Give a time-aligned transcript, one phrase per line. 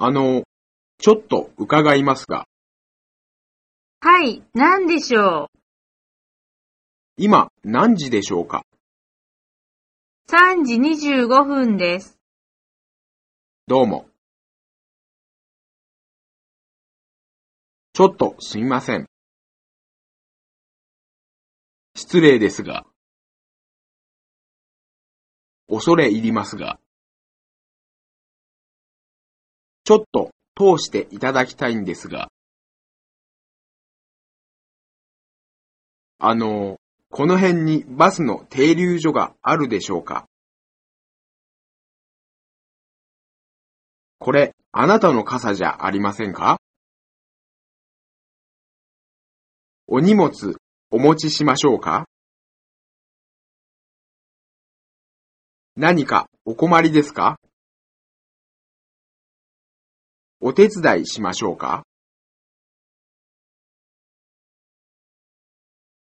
[0.00, 0.44] あの、
[0.98, 2.46] ちょっと伺いますが、
[4.00, 5.58] はい、何でしょう？
[7.16, 8.64] 今何時でしょうか
[10.30, 12.16] ？3時25分です。
[13.66, 14.06] どうも。
[17.92, 19.08] ちょっとすみません。
[21.96, 22.86] 失礼ですが、
[25.68, 26.78] 恐れ入りますが、
[29.88, 32.28] ちょっと通していただきたいんですが、
[36.18, 36.76] あの、
[37.10, 40.26] この辺にバスの停留所があるでしょうか？
[44.18, 46.58] これ、あなたの傘じゃありませんか？
[49.86, 50.58] お荷物、
[50.90, 52.04] お持ちしましょうか？
[55.76, 57.38] 何かお困りですか？
[60.40, 61.82] お手伝いしましょうか？